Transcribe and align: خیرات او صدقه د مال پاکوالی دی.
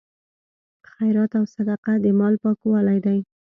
خیرات 0.91 1.31
او 1.39 1.45
صدقه 1.55 1.93
د 2.03 2.05
مال 2.19 2.33
پاکوالی 2.43 2.99
دی. 3.05 3.19